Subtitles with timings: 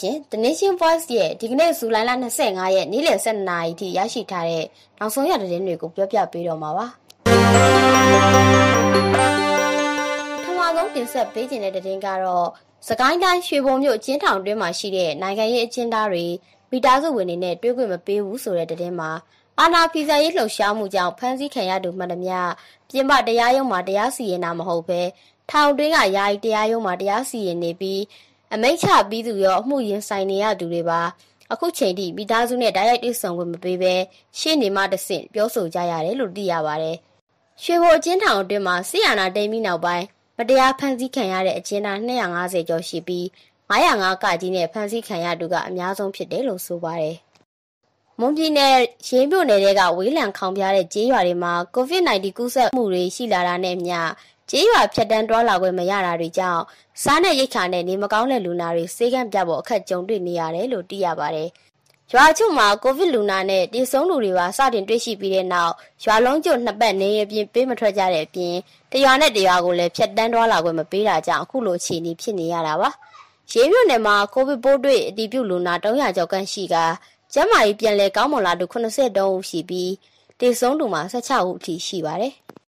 [0.00, 2.10] ရှင်။ The Nation Voice ရဲ့ဒီကနေ့ဇူလိုင်လ
[2.42, 4.64] 25ရက်နေ့လယ်7:00နာရီထိရရှိထားတဲ့
[4.98, 6.86] နောက်ဆုံးရသတင်းတွေကိုပြောပြပေးတော့မှာပါ။
[10.44, 12.48] ထမဆုံးတင်ဆက်ပေးခြင်းတဲ့သတင်းကတော့
[12.88, 16.26] စကိုင်းတိုင်းရွှေဘုံမြို့အချင်းထောင်တွင်းမှာရှိတဲ့နိုင်ငံရေးအကျဉ်းသားတွေ
[16.70, 19.10] မိသားစုဝင်တွေနဲ့တွေ့ခွင့်မပေးဘူးဆိုတဲ့သတင်းမှာ
[19.58, 22.36] အာနာဖီဇာရေးလှုပ်ရှားမှုကြောင့်ဖမ်းဆီးခံရသူမှန်သမျှ
[22.90, 25.00] ပြင်ပတရားရုံးမှာတရားစီရင်တာမဟုတ်ဘဲ
[25.50, 28.00] ထောင်တွင်းကယာယီတရားရုံးမှာတရားစီရင်နေပြီး
[28.52, 31.00] အမိန့်ချပြီးသူရောအမှုရင်ဆိုင်နေရသူတွေပါ
[31.52, 33.94] အခုချိန်ထိမိသားစုနဲ့ဓာတ်ရိုက်တွေ့ဆုံခွင့်မပေးဘဲ
[34.38, 36.96] ရှေ့နေမှတဆင့်ပြောဆိုကြရတယ်လို့သိရပါတယ်။
[37.62, 40.04] ရွှေဘိုအချင်းထောင်အတွင်းမှာဆီယနာတိမ်ပြီးနောက်ပိုင်း
[40.38, 43.24] မတရားဖမ်းဆီးခံရတဲ့အကျဉ်းသား250ကျော်ရှိပြီး
[43.70, 47.16] 905ကကြီးနဲ့ဖမ်းဆီးခံရသူကအများဆုံးဖြစ်တယ်လို့ဆိုပါတယ်။
[48.20, 48.74] မွန်ပြည်နယ်
[49.08, 53.98] ရင်းမြို့နယ်ကဝေးလံခေါင်ပြတဲ့ကျေးရွာတွေမှာ COVID-19 ကူးစက်မှုတွေရှိလာတာနဲ့မျှ
[54.50, 56.62] ကျေးရွာဖြတ်တန်းတွာလာခွင့်မရတာတွေကြောင့်
[57.02, 61.48] စားနဲ့ရိတ်ခါနဲ့နေမကောင်းတဲ့လူနာတွေစေကန့်ပြဖို့အခက်ကြုံတွေ့နေရတယ်လို့သိရပါတယ်။
[62.12, 65.72] ရွာချုပ်မှာကိုဗစ်လူနာနဲ့တည်ဆုံးလူတွေပါစတင်တွေ့ရှိပြီးတဲ့နောက်
[66.04, 68.54] ရွာလုံးကျွတ်နှစ်ပတ်နေရပြင်ပေးမထွက်ကြတဲ့အပြင်
[68.92, 72.90] တရွာနဲ့တရွာကိုလည်းဖြတ်တန်းတွာလာခွင့်မပေးတာကြောင့်အခုလိုအခြေအနေဖြစ်နေရတာပါ။
[73.52, 76.76] ရေးမြို့နယ်မှာကိုဗစ်ပိုးတွေ့အတည်ပြုလူနာ300ကျော်ခန့်ရှိက
[77.32, 79.92] ကျန်းမာရေးပြန်လည်ကောင်းမွန်လာသူ83ဦးရှိပြီး
[80.40, 82.34] တည်ဆုံးသူမှာ16ဦးအထိရှိပါတယ်။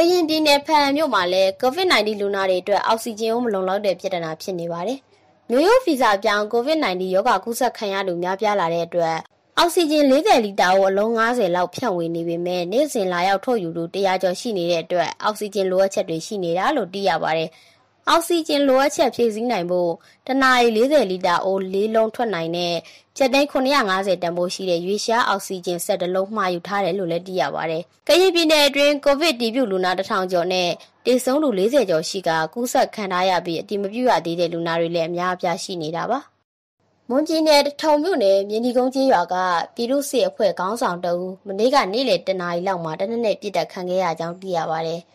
[0.00, 4.98] ကရင်ပြည်နယ်ဖန်မြို့မှာလည်း COVID-19 လူနာတွေအတွက် အောက်ဆီဂျင်ကိုမလုံလောက်တဲ့ ပြဿနာဖြစ်နေပါတယ်။
[5.50, 9.16] မျိုးရိုးဗီဇပြောင်း COVID-19 ရောဂါကူးစက်ခံရသူ များပြားလာတဲ့အတွက်
[9.58, 17.48] အောက်ဆီဂျင်40လီတာကိုအလုံး90လောက် ဖြန့်ဝေနေပေမဲ့ နေ့စဉ်လာရောက်ထုတ်ယူသူ100ကျော်ရှိနေတဲ့အတွက် အောက်ဆီဂျင်လိုအပ်ချက်တွေ ရှိနေတာလို့ သိရပါတယ်။
[18.08, 19.92] အောက်ဆီဂျင်လိုအပ်ချက်ဖြည့်ဆည်းနိုင်ဖို့
[20.26, 22.74] တနအီ40လီတာအိုး၄လုံးထွက်နိုင်တဲ့
[23.16, 30.68] ချက်သိန်း950တန်ဖိုးရှိတဲ့ရွေရှားအောက်ဆီဂျင်ဆက်တစ်လုံးမှာယူထားတယ်လို့လည်းသိရပါတယ်။ကရင်ပြည်နယ်အတွင်းကိုဗစ်တီးပြုလူနာ1000ကျော်နဲ့
[31.06, 36.18] တေဆုံးလူ40ကျော်ရှိကကူးစက်ခံထားရပြီးအတိမပြုရသေးတဲ့လူနာတွေလည်းအများအပြားရှိနေတာပါ။
[37.08, 39.34] မွန်ပြည်နယ်ထုံမြို့နယ်မြင်းဒီကုန်းကျေးရွာက
[39.74, 45.00] ပြည်သူ့စစ်အဖွဲ့ခေါင်းဆောင်တအူးမနေ့ကနေ့လယ်တနာရီလောက်မှာတနက်နေ့ပြစ်တက်ခံခဲ့ရကြောင်းသိရပါတယ်။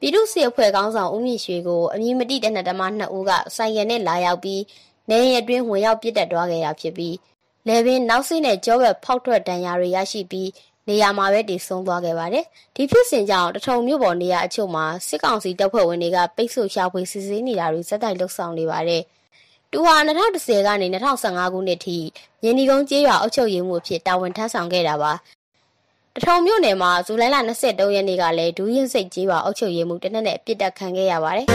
[0.00, 4.62] ပြည်သူ့စစ်အဖွဲ့ခေါင်းဆောင်ဦးမြင့်ရွှေကိုအမည်မတိတဲ့နှစ်တမနှစ်ဦးကဆိုင်ရယ်နဲ့လာရောက်ပြီး
[5.10, 7.14] နေရင်အတွင်းဝင်ရောက်ပြစ်တက်သွားခဲ့တာဖြစ်ပြီး
[7.68, 10.48] လေပင်နောက်စိနဲ့ကြောဘက်ဖောက်ထွက်ဒဏ်ရာတွေရရှိပြီး
[10.88, 12.44] နေရာမှာပဲတည်ဆုံးသွားခဲ့ပါတယ်။
[12.76, 19.02] ဒီဖြစ်စဉ်ကြောင့်တထုံမြို့ပေါ်နေရာအချို့မှာစစ်ကောင်စီတပ်ဖွဲ့ဝင်တွေကပိတ်ဆို့ရှာဖွေစစ်ဆေးနေတာတွေစက်တိုက်လှုပ်ဆောင်နေပါတယ်။
[19.72, 21.98] တူဟာ2010ကနေ2015ခုနှစ်ထိ
[22.44, 25.12] ရင်းဒီကုန်းကျေးရွာအုပ်ချုပ်ရေးမှုအဖြစ်တာဝန်ထမ်းဆောင်ခဲ့တာပါ
[26.18, 31.46] တထုံမြို့နယ်မှာဇူလိုင်လ23ရက်နေ့ကလည်းဒူးရင်စိတ်ကြီးပါအုပ်ချုပ်ရေးမှုတနက်နဲ့ပြစ်တက်ခံခဲ့ရပါတယ်။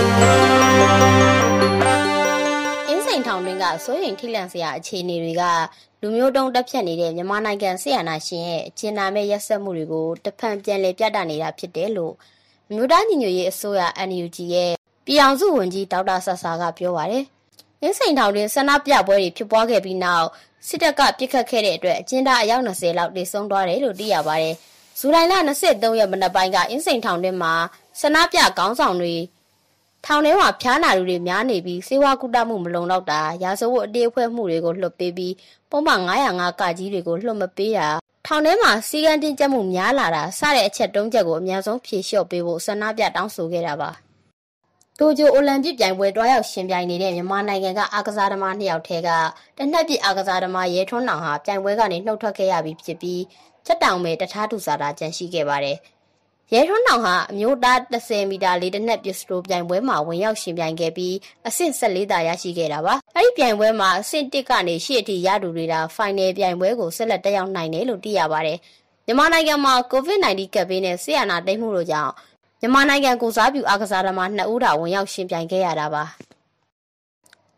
[2.87, 5.43] အင်းစိန်ထောင်တွင်းကစိုးရိမ်ထိလန့်စရာအခြေအနေတွေက
[6.01, 12.13] လူမျိုးတုံးတက်ဖြတ်နေတဲ့မြန်မာနိုင်ငံဆီယနာရှင်ရဲ့အကျဉ်းနာမဲ့ရက်စက်မှုတွေကိုတဖန်ပြန်လည်ပြသနေတာဖြစ်တယ်လို့
[12.73, 14.71] မြို့သားညီညွတ်ရေးအစိုးရ NUG ရဲ့
[15.05, 17.23] ပြည်အောင်စုဝန်ကြီးဒေါက်တာဆဆာကပြောပါတယ်။
[17.81, 20.27] အင်းစိန်ထောင်တွင်ဆန္ဒပြပွဲတွေဖြစ်ပွားခဲ့ပြီးနောက်
[20.67, 24.55] စစ်တပ်ကပြစ်ခတ်ခဲ့တဲ့အတွက်အကျဉ်းသားအယောက်20လောက်တေဆုံးသွားတယ်လို့သိရပါတယ်။
[24.99, 25.33] ဇူလိုင်လ
[25.67, 27.53] 23ရက်မနက်ပိုင်းကအင်းစိန်ထောင်ထဲမှာ
[27.99, 29.15] ဆန္ဒပြခေါင်းဆောင်တွေ
[30.05, 35.33] ထောင်ထဲမှာဖျားနာလူတွေများနေပြီးစေဝါကုတမှုမလုံလောက်တာရာဇဝတ်အတေးဖွဲမှုတွေကိုလွှတ်ပေးပြီး
[35.69, 37.87] ပုံမှန်905ကကြီးတွေကိုလွှတ်မပေးတာ
[38.27, 43.91] ထောင်ထဲမှာစီကံတင်ကြမှုများလာတာစတဲ့အချက်တုံးချက်ကိုအများဆုံးဖြေလျှော့ပေးဖို့ဆန္ဒပြတောင်းဆိုခဲ့တာပါ။
[45.01, 49.09] တိုကျိုအိုလံပစ်ပြိုင်ပွဲတွားရောက်ရှင်ပြိုင်နေတဲ့မြန်မာနိုင်ငံကအားကစားသမားနှစ်ယောက်ထဲက
[49.57, 53.21] တနက်ပြစ်အားကစားသမားရဲထွန်းနောင်ဟာပြိုင်ပွဲကနေနှုတ်ထွက်ခဲ့ရပြီးဖြစ်ပြီး
[53.65, 55.77] ချက်တောင်ပဲတထားသူစာတာကြန့်ရှိခဲ့ပါတယ်။
[56.53, 61.15] ရဲထွန်းနောင်ဟာအမျိုးသား30မီတာလေးတနက်ပစ်စတိုပြိုင်ပွဲမှာဝင်ရောက်ရှင်ပြိုင်ခဲ့ပြီး
[61.47, 68.59] အဆင့်14တာရရှိခဲ့တာပါ။အဲဒီပြိုင်ပွဲမှာအဆင့်1ကနေရှေ့အထိရတူနေတာဖိုင်နယ်ပြိုင်ပွဲကိုဆက်လက်တက်ရောက်နိုင်တယ်လို့သိရပါတယ်။
[69.05, 72.11] မြန်မာနိုင်ငံမှာ COVID-19 ကပ်ဘေးနဲ့ဆီယနာတိတ်မှုတို့ကြောင့်
[72.63, 76.03] မြန်မာနိုင်ငံကိုစားပြုအားကစားသမား2ဦးတာဝင်ရောက်ရှင်ပြိုင်ခဲ့ရတာပါ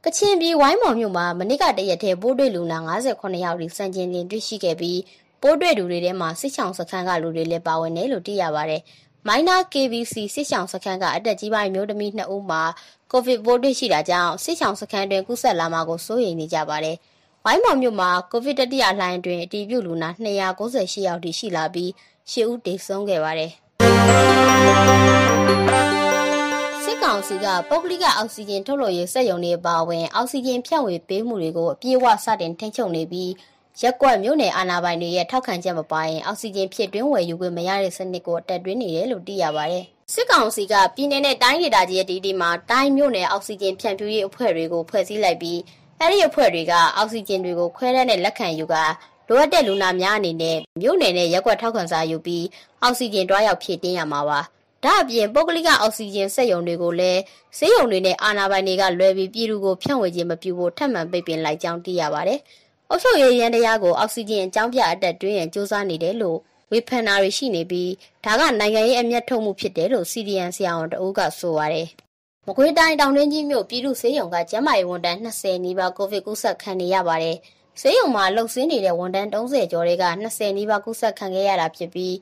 [0.04, 5.00] ကချင်ပြည်ဝိုင်းမော်မြို့မှာမနစ်ကတရက်တည်းပိုးတွေ့လူနာ58ယောက်ဒီစံကျင်တင်တွေ့ရှိခဲ့ပြီး
[5.42, 8.82] ပိုးတွေ့သူတွေထဲမှာစစ်ချောင်စခန်းကလူတွေလည်းပါဝင်တယ်လို့သိရပါတယ်။
[9.28, 12.62] မိုင်းနာ KBC စစ်ချောင်စခန်းကအတက်ကြီးပိုင်းမျိုးသမီး2ဦးမှာ
[13.12, 16.98] ကိုဗစ်ပိုးတွေ့ရှိတာကြောင့်စစ်ချောင်စခန်းတွင်ကူးစက်လာမှာကိုစိုးရိမ်နေကြပါတယ်။
[17.46, 21.90] ဝိုင်းမော်မြို့မှာကိုဗစ်တတိယလှိုင်းတွင်အတည်ပြုလူနာ298ယောက်ထိရှိလာပြီး
[22.32, 23.54] 10ဦးသေဆုံးခဲ့ပါတယ်။
[26.84, 33.32] စစ်ကောင်စီကပုဂ္ဂလိကအောက်ဆီဂျင်ထုတ်လုပ်ရေးစက်ရုံတွေပါဝင်အောက်ဆီဂျင်ဖြန့်ဝေပေးမှုတွေကိုအပြည့်အဝစတင်ထိန်းချုပ်နေပြီး
[33.82, 45.60] ရက်ကွက်မြို့နယ်အာဏာပိုင်တွေရဲ့ထောက်ခံချက်မပါရင်အောက်ဆီဂျင်ဖြစ်တွင်းဝယ်ယူခွင့်မရတဲ့စနစ်ကိုတက်တွင်းနေတယ်လို့သိရပါတယ်။စစ်ကောင်စီကပြည်내နဲ့တိုင်းဒေသကြီးရဲ့ဒီဒီမှာတိုင်းမြို့နယ်အောက်ဆီဂျင်ဖြန့်ဖြူးရေးအဖွဲ့တွေကိုဖွဲ့စည်းလိုက်ပြီး
[46.00, 48.76] အဲဒီအဖွဲ့တွေကအောက်ဆီဂျင်တွေကိုခွဲတဲ့နဲ့လက်ခံယူက
[49.28, 52.46] လိုအပ်တဲ့လူနာများအနေနဲ့မြို့နယ်နဲ့ရက်ွက်ထောက်ခံစာယူပြီး
[52.82, 54.40] အောက်ဆီဂျင်တွားရောက်ဖြည့်တင်းရမှာပါ
[54.84, 57.22] ဒါအပြင်ပုဂ္ဂလိကအောက်ဆီဂျင်စက်ရုံတွေကိုလည်း
[57.58, 62.40] ဆေးရုံတွေနဲ့အာဏာပိုင်တွေကလွယ်ပြီးပြည်သူကိုဖြန့်ဝေခြင်းမပြုဖို့ထပ်မံပိတ်ပင်လိုက်ကြောင်းသိရပါတယ်။
[62.90, 66.38] အုပ်ချုပ်ရေးရန်တရားကိုအောက်ဆီဂျင်အကြောင်းပြအတက်တွင်းရန်စ조사နေတယ်လို့
[66.72, 67.92] ဝေဖန်တာတွေရှိနေပြီး
[68.26, 71.88] ဒါကနိုင်ငံရေးအမျက်ထုတ်မှုဖြစ်တယ်လို့ CDN ဆရာဝန်တအုပ်ကဆိုပါတယ်။
[72.48, 77.38] မကွေးတိုင်းတောင်တွင်းကြီးမြို့ပြည်သူ့ဆေးရုံကကျန်းမာရေးဝန်ထမ်း20နီးပါးကိုဗစ်ကူးစက်ခံနေရပါတယ်။
[77.82, 82.16] ဆေးရုံမှာလှုပ်ဆင်းနေတဲ့ဝန်ထမ်း30ကျော်တွေက20နီးပါးကူးစက်ခံခဲ့ရတာဖြစ်ပြီး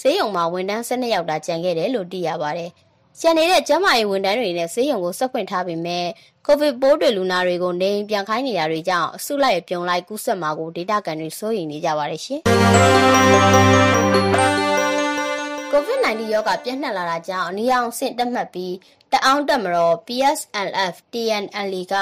[0.00, 2.70] ဆေးရုံမှာဝန်ထမ်း12ယောက်သာကျန်ခဲ့တယ်လို့သိရပါတယ်။
[3.20, 6.06] ကျန်နေတဲ့ကျန်းမာရေးဝန်ထမ်းတွေနဲ့ဆေးရုံကိုဆက်ဖွင့်ထားပေမဲ့
[6.46, 12.40] ကိုဗစ်ပိုးတွေလူနာတွေကိုနေပြန်ခိုင်းနေတာတွေကြောင့်အစုလိုက်ပြုံလိုက်ကူးစက်မှာကိုဒေတာကန်တွေစိုးရိမ်နေကြပါတယ်ရှင်။
[15.72, 18.74] COVID-19 ရောဂါပြန့်နှံ့လာတာကြောင့်အနီရောင်ဆင့်တက်မှတ်ပြီး
[19.12, 21.94] တအောင်းတက်မတော် PSLF TNL က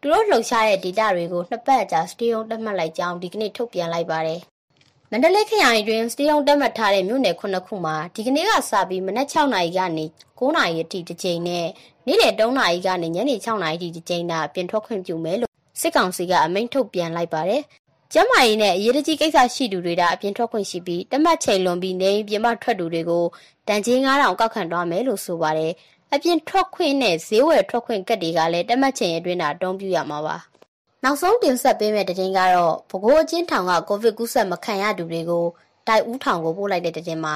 [0.00, 4.40] သူတို့လှုပ်ရှားတဲ့ဒေတာတွေကိုနှစ်ပတ်ကြာစတေးုံတက်မှတ်လိုက်ကြောင်းဒီကနေ့ထုတ်ပြန်လိုက်ပါတယ်။
[5.10, 10.04] မန္တလေးခရိုင်တွင်စတေးုံတက်မှတ်ထားတဲ့မြို့နယ်ခုနှစ်ခုမှာဒီကနေ့ကစပြီးမနက်6နာရီကနေ
[10.38, 11.66] 9နာရီအထိတစ်ချိန်နဲ့
[12.06, 17.62] နေ့လယ်3နာရီကနေညနေ6နာရီအထိတစ်ချိန်သာပြင်ထွက်ခွင့်ပြုမယ်လို့စစ်ကောင်စီကအမိန့်ထုတ်ပြန်လိုက်ပါတယ်။
[18.14, 23.24] ကျမ်းမာရေးနဲ့အရေးကြီးကိစ္စရှိသူတွေကအပြင်ထွက်ခွင့်ရှိပြီးတမတ်ချိန်လွန်ပြီးနေပြင်ပထွက်သူတွေကို
[23.68, 25.72] တန်ချင်း9000ကောက်ခံသွားမယ်လို့ဆိုပါတယ်။
[26.14, 30.36] အပြင်ထွက်ခွင့်နဲ့ဈေးဝယ်ထွက်ခွင့်ကတ်တွေကလည်းတမတ်ချိန်အတွင်းသာအတုံးပြရမှာပါ။
[31.04, 35.44] နောက်ဆုံးတင်ဆက်ပေးမယ့်တခြင်းကတော့ဘကိုးအချင်းထောင်ကကိုဗစ်ကူးစက်မခံရသူတွေကို
[35.88, 37.34] တိုက်ဦးထောင်ကိုပို့လိုက်တဲ့တခြင်းမှာ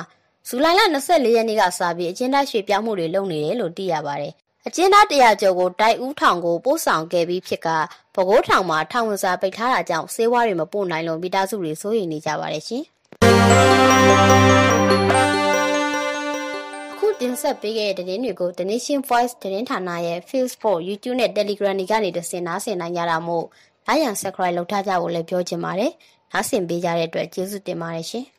[0.49, 4.35] ဇူလိုင်လ24ရက်နေ့ကစပြီးအကျဉ်းသားရွှေ့ပြောင်းမှုတွေလုပ်နေတယ်လို့သိရပါတယ်။
[4.69, 7.69] အကျဉ်းသား100ကျော်ကိုတိုက်ဦးထောင်ကိုပို့ဆောင်ခဲ့ပြီးဖြစ်က
[8.15, 12.83] ပဲခူးထောင်မှာထောင်ဝင်စာပိတ်ထားတာကြောင့်ဆေးဝါးတွေမပို့နိုင်လို့မိသားစုတွေစိုးရိမ်နေကြပါတယ်ရှင်။
[16.93, 23.47] အခုတင်ဆက်ပေးခဲ့တဲ့သတင်းတွေကို The Nation Voice သတင်းဌာနရဲ့ Facebook, YouTube နဲ့ Telegram တွေကနေတဆင်နားဆင်နိုင်ကြတာမို့
[23.87, 25.93] လိုက်ရန် Subscribe လုပ်ထားကြဖို့လည်းပြောချင်ပါတယ်။
[26.33, 28.27] နားဆင်ပေးကြတဲ့အတွက်ကျေးဇူးတင်ပါတယ်ရှင်။